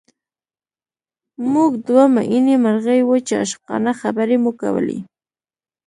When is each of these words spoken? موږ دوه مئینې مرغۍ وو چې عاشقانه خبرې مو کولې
موږ 1.53 1.71
دوه 1.87 2.05
مئینې 2.15 2.55
مرغۍ 2.63 3.01
وو 3.03 3.15
چې 3.27 3.33
عاشقانه 3.41 3.91
خبرې 4.01 4.37
مو 4.43 4.51
کولې 4.61 4.99